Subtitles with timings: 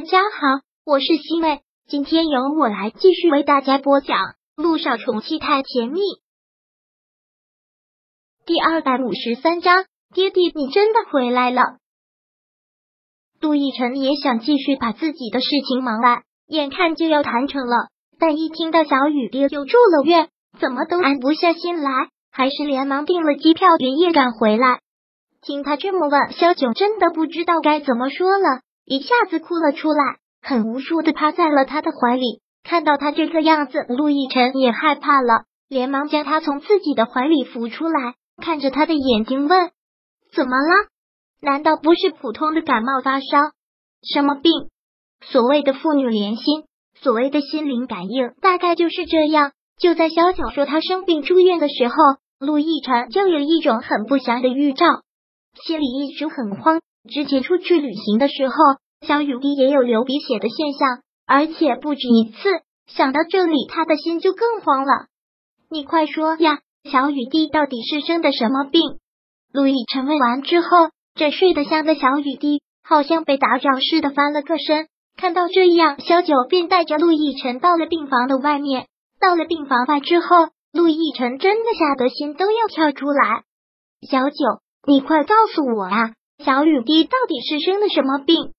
[0.00, 4.16] 大家好，我是西妹，今天由我来继续为大家播讲
[4.56, 6.00] 《路上宠妻太甜蜜》
[8.46, 9.84] 第二百五十三章。
[10.14, 11.76] 爹地，你真的回来了。
[13.42, 24.80] 陆亦辰也想继续把自己的事情忙完，眼看就要谈成了，但一听到小雨爹又住了院，怎么都安不下心来，还是连忙订了机票，连夜赶回来。
[25.42, 28.62] 听他这么问，萧九真的不知道该怎么说了。
[28.90, 32.42] 一下子哭了出来，很无助的趴在了他的怀里。
[32.64, 39.70] 看到他这个样子，陆亦辰也害怕了，连忙将他从自己的怀里扶出来，看着他的眼睛问
[40.34, 40.88] ：“怎么了？
[41.40, 43.52] 难道不是普通的感冒发烧？
[44.02, 44.52] 什么病？
[45.20, 46.64] 所谓的父女连心，
[47.00, 51.94] 所谓的心灵感应，大概就是这样。”就在萧九说他生病住院的时候，
[52.40, 54.84] 陆亦辰就有一种很不祥的预兆，
[55.64, 56.80] 心里一直很慌。
[57.08, 58.54] 之前出去旅行的时候，
[59.06, 62.38] 小雨滴也有流鼻血的现象，而且不止一次。
[62.86, 65.06] 想到这里，他的心就更慌了。
[65.70, 66.58] 你快说呀，
[66.90, 68.98] 小雨滴到底是生的什么病？
[69.52, 70.66] 陆亦辰问完之后，
[71.14, 74.88] 这睡得香的小雨滴好像被打扰似的翻了个身。
[75.16, 78.86] 看到这样，小九便带着陆亦辰到了病房的外面。
[79.20, 80.26] 到了病房外之后，
[80.72, 83.42] 陆亦辰真的吓得心都要跳出来。
[84.08, 84.36] 小九，
[84.86, 86.14] 你快告诉我呀！
[86.44, 88.52] 小雨滴到底是生了什么病？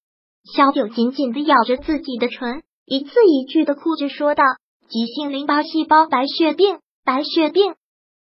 [0.55, 4.43] 小九紧紧的咬着自己的唇，一字一句的哭着说道
[4.87, 7.73] ：“急性淋巴细胞白血病，白血病。”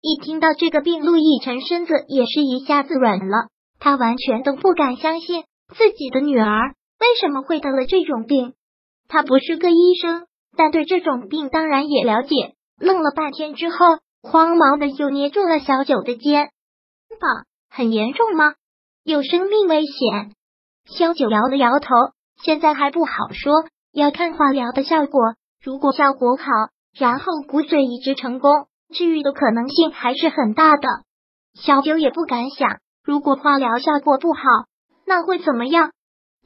[0.01, 3.49] 一听到这个病，陆亦辰身子也是一下子软了，
[3.79, 5.43] 他完全都不敢相信
[5.75, 8.53] 自己的女儿为什么会得了这种病。
[9.09, 12.53] 他不是个医生，但对这种病当然也了解。
[12.79, 13.75] 愣了半天之后，
[14.21, 16.49] 慌忙的又捏住了小九的肩
[17.19, 18.53] 膀：“很严重吗？”
[19.09, 20.35] 有生命危险，
[20.85, 21.87] 萧九摇了摇头，
[22.43, 25.33] 现在还不好说，要看化疗的效果。
[25.63, 26.43] 如果效果好，
[26.95, 30.87] 然后骨髓移植成功，治愈的可能性还是很大的。
[31.59, 32.69] 小九也不敢想，
[33.03, 34.41] 如果化疗效果不好，
[35.07, 35.89] 那会怎么样？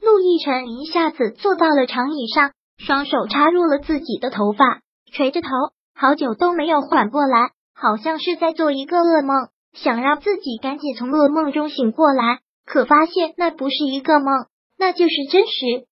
[0.00, 4.80] 陆亦辰一下子坐到了长椅上，双手插入了自己的头发，
[5.12, 5.50] 垂着头，
[5.94, 12.40] 好久都没有缓过来，好像是在做一个噩梦，想让自己赶紧从噩梦中醒过来。
[12.64, 14.46] 可发现那不是一个梦，
[14.78, 15.86] 那就是真实。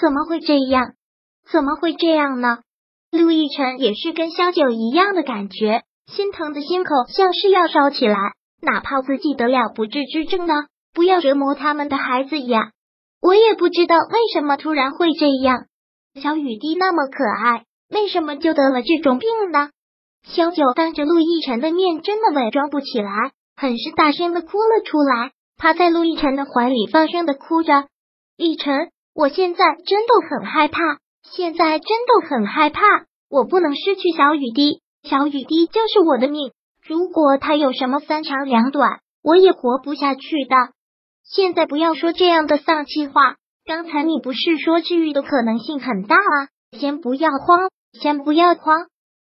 [0.00, 0.94] 怎么会这样？
[1.50, 2.58] 怎么会这样呢？
[3.10, 8.16] 陆亦辰也是跟萧九一样的感觉，心疼的心口像是要烧起来。
[8.62, 10.54] 哪怕自己得了不治之症呢？
[10.92, 12.72] 不要折磨他们的孩子呀！
[13.22, 15.66] 我也不知道为什么突然会这样。
[16.20, 19.70] 小雨滴那么可爱，为什么就得了这种病呢？
[20.24, 25.32] 萧九当着陆亦辰的面，真的伪装不起来，很是大声的哭了出来。
[25.60, 27.84] 趴在陆亦辰的怀里，放声的哭着。
[28.38, 30.80] 亦辰，我现在真的很害怕，
[31.22, 32.80] 现在真的很害怕，
[33.28, 36.52] 我不能失去小雨滴，小雨滴就是我的命。
[36.82, 40.56] 如果他有什么三长两短，我也活不下去的。
[41.24, 43.36] 现在不要说这样的丧气话。
[43.66, 46.48] 刚才你不是说治愈的可能性很大啊？
[46.72, 48.86] 先不要慌，先不要慌。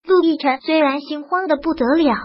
[0.04, 2.16] 陆亦辰虽然心慌的不得了，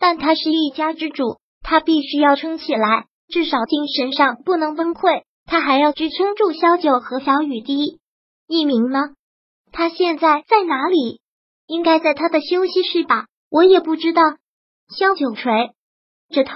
[0.00, 3.06] 但他是一家之主，他必须要撑起来。
[3.28, 8.00] 至少精神上不能崩溃，他还要支撑住萧九和小雨滴。
[8.46, 9.00] 一鸣呢？
[9.72, 11.20] 他现在在哪里？
[11.66, 13.26] 应该在他的休息室吧？
[13.50, 14.22] 我也不知道。
[14.88, 15.70] 萧九垂
[16.28, 16.52] 着头。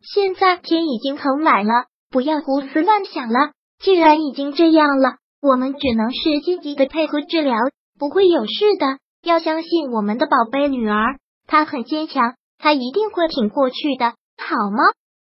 [0.00, 3.52] 现在天已经很晚了，不要胡思乱想了。
[3.78, 7.54] 既然已经这样了，我们只能是积极的配合治疗，
[7.98, 8.98] 不会有事的。
[9.22, 14.06] 要相信我们的宝贝女儿，她很坚强，她一定会挺过去的，
[14.38, 14.82] 好吗？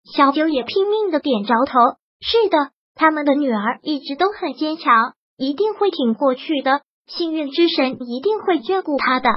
[0.03, 1.79] 小九也拼命的点着头，
[2.19, 6.81] 是的，他们的女儿一直都很坚强，一定会挺过去的。
[7.07, 9.29] 幸运之神一定会眷顾他的。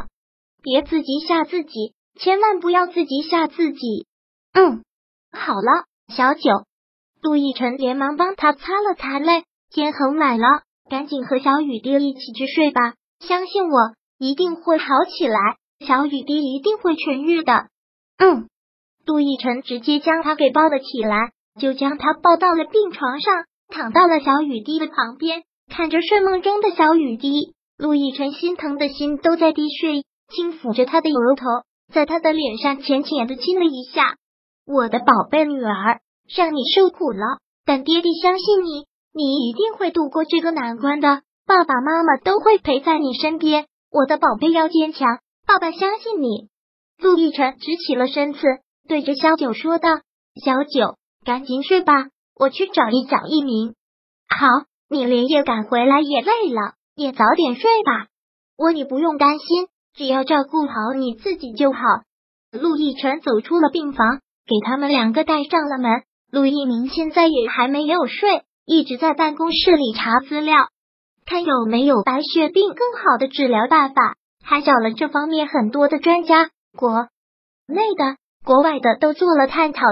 [0.62, 4.06] 别自己吓自己，千万不要自己吓自己。
[4.52, 4.82] 嗯，
[5.32, 5.84] 好了，
[6.14, 6.50] 小九。
[7.22, 10.46] 陆亦辰连忙帮他擦了擦泪，天很晚了，
[10.90, 12.94] 赶紧和小雨滴一起去睡吧。
[13.20, 15.38] 相信我，一定会好起来，
[15.86, 17.68] 小雨滴一定会痊愈的。
[18.18, 18.48] 嗯。
[19.06, 21.30] 杜奕晨直接将他给抱了起来，
[21.60, 30.02] 就将他抱到了病床上，躺到了小雨滴的旁边，看着睡梦中的小雨滴，陆奕晨心疼的心都在滴血，
[30.34, 31.46] 轻抚着他的额头，
[31.94, 34.16] 在他的脸上浅浅的亲了一下。
[34.66, 36.00] 我的宝贝女儿，
[36.36, 41.22] 让你受苦了，但爹地相信你，你一定会度过这个难关的。
[41.46, 46.48] 爸爸妈妈都会陪在你身边，我的宝贝要坚强，爸爸相信你。
[46.98, 48.40] 陆亦辰直起了身子。
[48.86, 49.88] 对着小九说道
[50.42, 51.92] ：“小九，赶紧睡吧，
[52.38, 53.74] 我去找一找一鸣。”
[54.28, 54.46] 好，
[54.88, 58.06] 你连夜赶回来也累了，也早点睡吧。
[58.56, 61.78] 我你不用担心，只要照顾好你自己就好。
[62.52, 66.02] 陆亦辰走出了病房，给他们两个带上了门。
[66.30, 70.68] 陆一鸣现在也还没有睡，一直在办公室里查资料，
[71.24, 77.08] 看有没有白血病更好的治疗办法，还找了这方面很多的专家，国
[77.66, 78.16] 内的、
[78.46, 79.82] 国外的都做了探讨。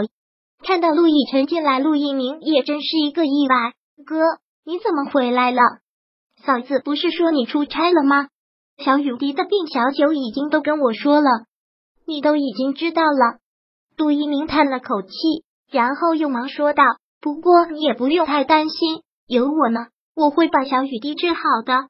[0.63, 3.73] 看到陆亦辰进来，陆一鸣也真是一个意外。
[4.07, 4.17] 哥，
[4.65, 5.61] 你怎么回来了？
[6.47, 8.29] 嫂子不是说你出差了吗？
[8.79, 11.29] 小雨滴的病，小九已经都跟我说了，
[12.07, 13.39] 你都已经知道了。
[13.97, 15.11] 陆一鸣叹了口气，
[15.69, 16.85] 然后又忙说道
[17.21, 21.89] ：“不过你也不用太担心，有我呢，我会把小雨滴治好的。”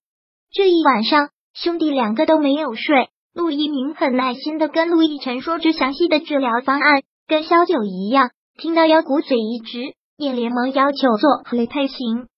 [0.50, 3.10] 这一晚上，兄弟两个都没有睡。
[3.34, 12.28] 陆一鸣很耐心的跟陆亦辰说着详细的治疗方案，跟小九一样，听到腰骨髓移植，也连忙要求做雷配型。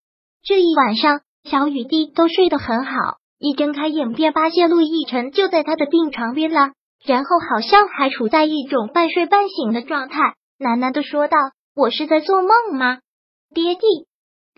[0.42, 2.92] 这一晚上，小雨滴都睡得很好。
[3.38, 6.70] 一睁开眼，便发现陆亦辰就在他的病床边了，
[7.04, 10.18] 然后好像还处在一种半睡半醒的状态，
[10.58, 11.36] 喃喃的说道
[11.76, 13.00] ：“我是在做梦吗？”
[13.52, 13.82] 爹地，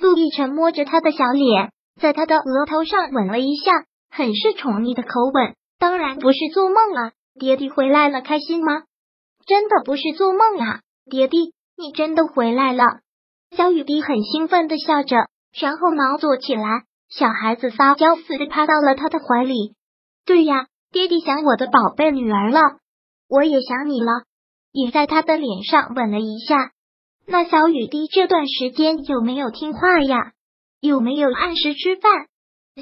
[0.01, 3.73] 陆亦辰摸着他的小脸，在他的额头上吻了一下，
[4.09, 8.83] 很是宠溺的口吻：“当然不是做梦了，爹地回来了，开心吗？
[9.47, 10.81] 真的不是做梦啊，
[11.11, 12.85] 爹地，你真的回来了。”
[13.57, 15.17] 小雨滴很兴奋的笑着，
[15.59, 16.85] 然后忙坐起来。
[17.09, 19.75] 小孩子撒娇似的趴到了他的怀里。
[20.27, 22.61] 对呀，爹地想我的宝贝女儿了，
[23.29, 24.25] 我也想你了，
[24.73, 26.73] 也在他的脸上吻了一下。
[27.27, 30.33] 那小雨滴这段时间有没有听话呀？
[30.81, 32.27] 有没有按时吃饭？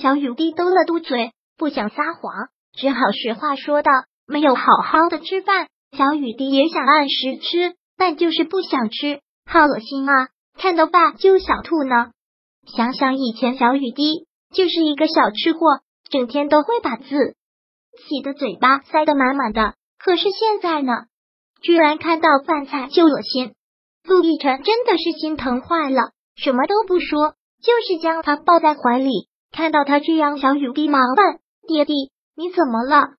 [0.01, 3.91] 小雨滴嘟了嘟嘴，不想撒谎，只好实话说道：
[4.27, 5.69] 没有好好的吃饭。
[5.97, 10.29] 小雨滴也想按时吃，但就是不想吃，好恶心啊！
[10.59, 12.11] 看到爸就想吐呢。
[12.67, 15.81] 想想以前，小雨滴就是一个小吃货，
[16.11, 17.35] 整天都会把自
[18.09, 19.75] 己的嘴巴塞得满满的。
[19.99, 20.93] 可是现在呢，
[21.63, 23.55] 居然看到饭菜就恶心。
[24.05, 29.29] 陆亦辰真的是心疼坏了，什么都不说，就是将他抱在怀里。
[29.53, 33.17] 看到他这样，小雨滴忙问：“爹地，你怎么了？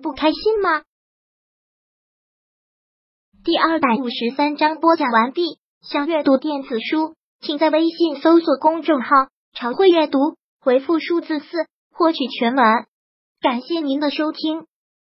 [0.00, 0.82] 不开心吗？”
[3.42, 5.58] 第二百五十三章播讲完毕。
[5.80, 7.16] 想阅读电子书。
[7.40, 9.08] 请在微信搜索公众号
[9.54, 11.46] “常会阅读”，回复数字四
[11.92, 12.64] 获取全文。
[13.40, 14.67] 感谢您的收听。